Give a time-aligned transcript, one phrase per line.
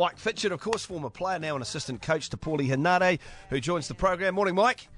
[0.00, 3.18] Mike Fitchett, of course, former player, now an assistant coach to Paulie Henare,
[3.50, 4.34] who joins the program.
[4.34, 4.88] Morning, Mike.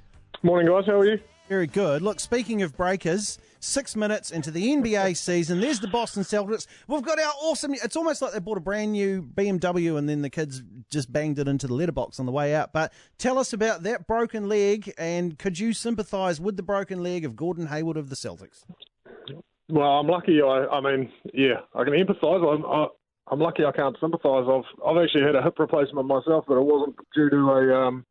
[0.44, 0.86] Morning, guys.
[0.86, 1.18] How are you?
[1.48, 2.02] Very good.
[2.02, 6.68] Look, speaking of breakers, six minutes into the NBA season, there's the Boston Celtics.
[6.86, 7.74] We've got our awesome.
[7.74, 11.40] It's almost like they bought a brand new BMW and then the kids just banged
[11.40, 12.72] it into the letterbox on the way out.
[12.72, 17.24] But tell us about that broken leg, and could you sympathise with the broken leg
[17.24, 18.62] of Gordon Hayward of the Celtics?
[19.68, 20.40] Well, I'm lucky.
[20.40, 22.54] I, I mean, yeah, I can empathise.
[22.54, 22.86] I'm, I,
[23.30, 23.64] I'm lucky.
[23.64, 24.46] I can't sympathise.
[24.48, 28.04] I've, I've actually had a hip replacement myself, but it wasn't due to a um,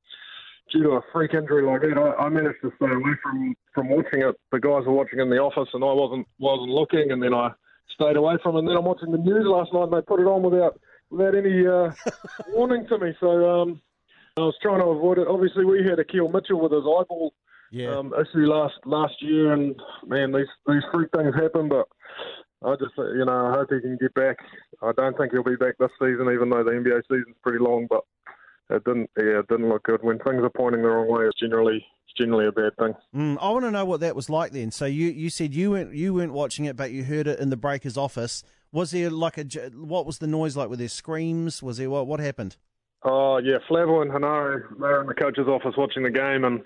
[0.72, 3.90] due to a freak injury like that, I, I managed to stay away from, from
[3.90, 4.36] watching it.
[4.52, 7.12] The guys were watching in the office, and I wasn't wasn't looking.
[7.12, 7.52] And then I
[7.94, 8.60] stayed away from it.
[8.60, 10.80] And then I'm watching the news last night, and they put it on without
[11.10, 11.92] without any uh,
[12.54, 13.14] warning to me.
[13.20, 13.82] So um,
[14.38, 15.28] I was trying to avoid it.
[15.28, 17.34] Obviously, we had Akil Mitchell with his eyeball
[17.70, 17.98] Yeah.
[17.98, 19.76] um, issue last last year, and
[20.08, 21.68] man, these these freak things happen.
[21.68, 21.88] But
[22.64, 24.38] I just, uh, you know, I hope he can get back.
[24.82, 27.88] I don't think he'll be back this season, even though the NBA season's pretty long.
[27.90, 28.02] But
[28.70, 30.04] it didn't, yeah, it didn't look good.
[30.04, 32.94] When things are pointing the wrong way, it's generally it's generally a bad thing.
[33.16, 34.72] Mm, I want to know what that was like then.
[34.72, 37.50] So you, you said you weren't you weren't watching it, but you heard it in
[37.50, 38.44] the Breakers office.
[38.72, 40.70] Was there like a what was the noise like?
[40.70, 41.64] Were there screams?
[41.64, 42.58] Was there what what happened?
[43.04, 46.62] Oh yeah, Flavo and Henare, they were in the coach's office watching the game, and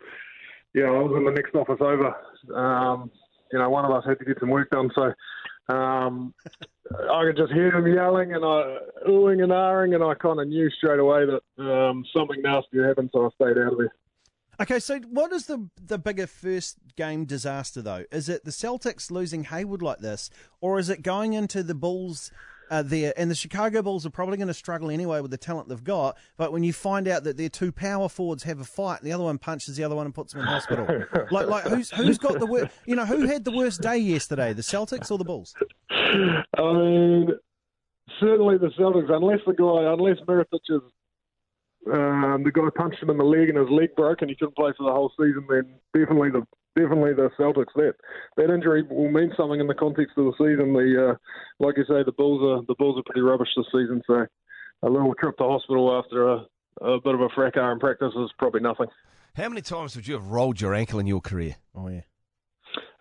[0.73, 2.13] yeah, I was in the next office over.
[2.53, 3.09] Um,
[3.51, 5.13] you know, one of us had to get some work done, so
[5.67, 6.33] um,
[6.91, 8.77] I could just hear them yelling and I
[9.07, 12.87] oohing and ahhing, and I kind of knew straight away that um, something nasty had
[12.87, 13.93] happened, so I stayed out of there.
[14.61, 18.05] Okay, so what is the the bigger first game disaster though?
[18.11, 20.29] Is it the Celtics losing Hayward like this,
[20.61, 22.31] or is it going into the Bulls
[22.69, 23.13] uh, there?
[23.17, 26.17] And the Chicago Bulls are probably going to struggle anyway with the talent they've got.
[26.37, 29.13] But when you find out that their two power forwards have a fight, and the
[29.13, 30.87] other one punches the other one and puts them in hospital,
[31.31, 32.73] like like who's who's got the worst?
[32.85, 34.53] You know, who had the worst day yesterday?
[34.53, 35.55] The Celtics or the Bulls?
[35.89, 37.29] I mean,
[38.19, 40.81] certainly the Celtics, unless the guy, unless Mirotic is
[41.91, 44.55] um, the guy punched him in the leg and his leg broke and he couldn't
[44.55, 46.45] play for the whole season, then definitely the
[46.75, 47.73] definitely the Celtics.
[47.75, 47.95] That
[48.37, 50.73] that injury will mean something in the context of the season.
[50.73, 51.15] The uh,
[51.59, 54.01] like you say, the Bulls are the Bulls are pretty rubbish this season.
[54.07, 54.25] So
[54.83, 56.45] a little trip to hospital after a,
[56.81, 58.87] a bit of a fracas in practice is probably nothing.
[59.35, 61.55] How many times would you have rolled your ankle in your career?
[61.75, 62.01] Oh yeah.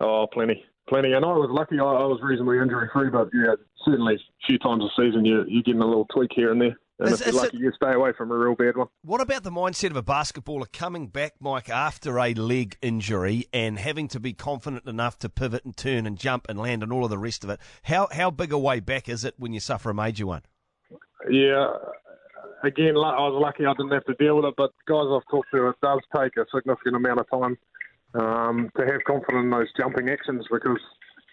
[0.00, 1.12] Oh, plenty, plenty.
[1.12, 3.10] And I was lucky; I, I was reasonably injury free.
[3.10, 6.52] But yeah, certainly a few times a season you you're getting a little tweak here
[6.52, 6.76] and there.
[6.98, 8.86] And Is- if you're lucky, it- you stay away from a real bad one.
[9.02, 13.78] What about the mindset of a basketballer coming back, Mike, after a leg injury and
[13.78, 17.04] having to be confident enough to pivot and turn and jump and land and all
[17.04, 17.58] of the rest of it?
[17.84, 20.42] How how big a way back is it when you suffer a major one?
[21.28, 21.72] Yeah.
[22.62, 25.50] Again, I was lucky I didn't have to deal with it, but guys I've talked
[25.52, 27.58] to, it does take a significant amount of time
[28.14, 30.78] um, to have confidence in those jumping actions because,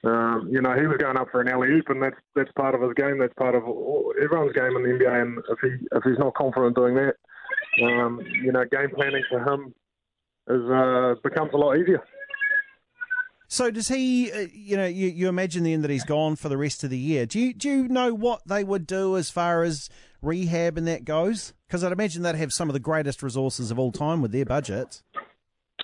[0.03, 2.73] um, you know, he was going up for an alley oop, and that's that's part
[2.73, 3.19] of his game.
[3.19, 3.63] That's part of
[4.21, 5.21] everyone's game in the NBA.
[5.21, 7.15] And if he if he's not confident doing that,
[7.83, 9.75] um, you know, game planning for him
[10.47, 12.01] is uh, becomes a lot easier.
[13.47, 14.31] So does he?
[14.31, 16.97] Uh, you know, you, you imagine then that he's gone for the rest of the
[16.97, 17.27] year.
[17.27, 19.87] Do you do you know what they would do as far as
[20.23, 21.53] rehab and that goes?
[21.67, 24.45] Because I'd imagine they'd have some of the greatest resources of all time with their
[24.45, 25.03] budgets.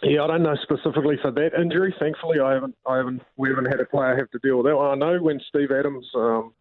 [0.04, 1.94] Yeah, I don't know specifically for that injury.
[2.00, 4.78] Thankfully, I haven't, I haven't, we haven't had a player have to deal with that.
[4.78, 6.54] I know when Steve Adams, um,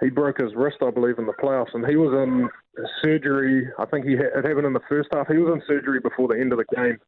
[0.00, 2.48] he broke his wrist, I believe, in the playoffs, and he was in
[3.02, 3.68] surgery.
[3.78, 5.28] I think he had, it happened in the first half.
[5.28, 6.98] He was in surgery before the end of the game,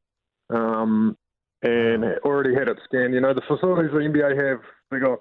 [0.51, 1.17] um,
[1.63, 3.15] and already had it scanned.
[3.15, 4.61] You know, the facilities the NBA have,
[4.91, 5.19] they got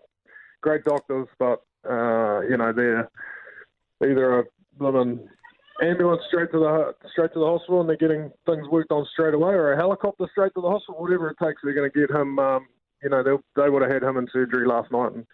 [0.61, 3.09] great doctors, but uh, you know, they're
[4.03, 4.43] either a
[4.77, 5.27] blooming
[5.81, 9.33] ambulance straight to the straight to the hospital, and they're getting things worked on straight
[9.33, 11.61] away, or a helicopter straight to the hospital, whatever it takes.
[11.63, 12.39] They're going to get him.
[12.39, 12.67] Um,
[13.03, 15.25] you know, they they would have had him in surgery last night, and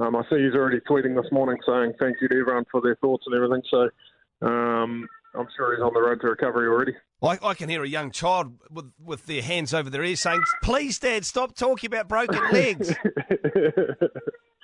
[0.00, 2.96] um, I see he's already tweeting this morning saying thank you to everyone for their
[2.96, 3.62] thoughts and everything.
[3.70, 6.94] So um, I'm sure he's on the road to recovery already.
[7.22, 10.42] I, I can hear a young child with, with their hands over their ears saying,
[10.62, 12.90] Please, Dad, stop talking about broken legs.
[13.30, 13.94] yeah,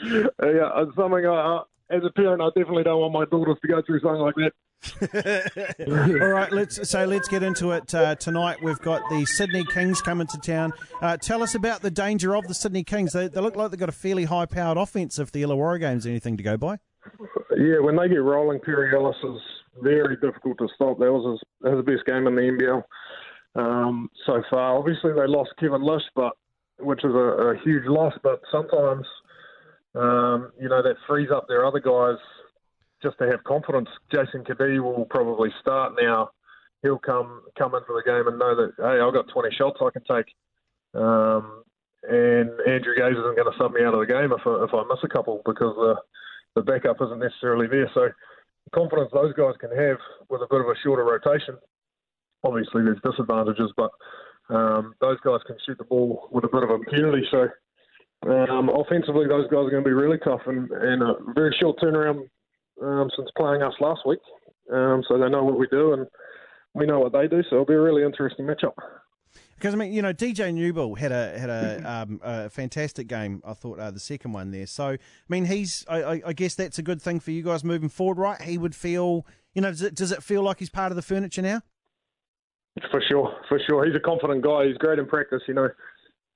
[0.00, 4.00] it's something I, as a parent, I definitely don't want my daughters to go through
[4.00, 4.52] something like that.
[6.22, 8.58] All right, let's so let's get into it uh, tonight.
[8.62, 10.72] We've got the Sydney Kings coming to town.
[11.02, 13.12] Uh, tell us about the danger of the Sydney Kings.
[13.12, 15.18] They, they look like they've got a fairly high-powered offense.
[15.18, 16.78] If the Illawarra game's anything to go by.
[17.56, 19.40] Yeah, when they get rolling, Perry Ellis is
[19.82, 20.98] very difficult to stop.
[20.98, 22.82] That was his, his best game in the NBL
[23.56, 24.78] um, so far.
[24.78, 26.32] Obviously, they lost Kevin Lisch, but
[26.78, 28.14] which is a, a huge loss.
[28.22, 29.06] But sometimes,
[29.94, 32.18] um, you know, that frees up their other guys
[33.02, 33.88] just to have confidence.
[34.12, 36.30] Jason Cadee will probably start now.
[36.82, 39.90] He'll come come into the game and know that hey, I've got 20 shots I
[39.90, 40.34] can take.
[40.94, 41.64] Um,
[42.04, 44.70] and Andrew Gaze isn't going to sub me out of the game if I, if
[44.72, 45.96] I miss a couple because the
[46.54, 47.90] the backup isn't necessarily there.
[47.94, 48.08] So
[48.74, 49.98] confidence those guys can have
[50.28, 51.56] with a bit of a shorter rotation.
[52.44, 53.90] Obviously, there's disadvantages, but
[54.50, 57.26] um, those guys can shoot the ball with a bit of impunity.
[57.30, 57.48] So
[58.26, 61.78] um, offensively, those guys are going to be really tough and, and a very short
[61.78, 62.28] turnaround
[62.82, 64.20] um, since playing us last week.
[64.72, 66.06] Um, so they know what we do and
[66.74, 67.42] we know what they do.
[67.48, 68.74] So it'll be a really interesting matchup.
[69.54, 73.42] Because I mean, you know, DJ Newbill had a had a, um, a fantastic game.
[73.44, 74.66] I thought uh, the second one there.
[74.66, 74.98] So I
[75.28, 78.40] mean, he's I, I, guess that's a good thing for you guys moving forward, right?
[78.40, 81.02] He would feel, you know, does it does it feel like he's part of the
[81.02, 81.62] furniture now?
[82.92, 83.84] For sure, for sure.
[83.84, 84.66] He's a confident guy.
[84.68, 85.42] He's great in practice.
[85.48, 85.68] You know,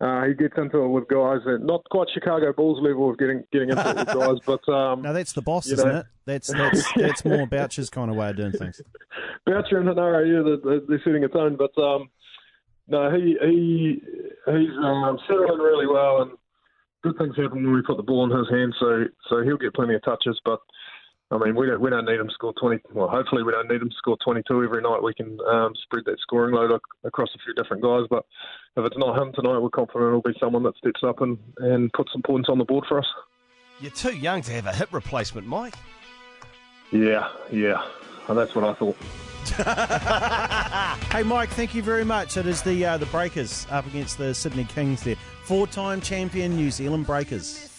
[0.03, 3.45] uh, he gets into it with guys that not quite Chicago Bulls level of getting
[3.53, 5.99] getting into it with guys, but um, now that's the boss, isn't know.
[5.99, 6.07] it?
[6.25, 8.81] That's that's that's more Boucher's kind of way of doing things.
[9.47, 12.11] Boucher and Henare, yeah, they're, they're setting a tone, but um,
[12.89, 14.03] no, he he
[14.47, 16.33] he's um, settling really well, and
[17.05, 18.75] good things happen when we put the ball in his hands.
[18.81, 20.59] So so he'll get plenty of touches, but
[21.33, 22.83] I mean, we don't we don't need them to score twenty.
[22.93, 25.03] Well, hopefully we don't need them to score twenty two every night.
[25.03, 28.05] We can um, spread that scoring load across a few different guys.
[28.11, 28.27] But
[28.77, 31.91] if it's not him tonight, we're confident it'll be someone that steps up and and
[31.95, 33.07] puts some points on the board for us.
[33.81, 35.75] You're too young to have a hip replacement, Mike.
[36.91, 37.83] Yeah, yeah,
[38.29, 38.97] and that's what I thought.
[41.13, 42.37] hey, Mike, thank you very much.
[42.37, 46.55] It is the uh, the Breakers up against the Sydney Kings there, four time champion
[46.55, 47.72] New Zealand Breakers.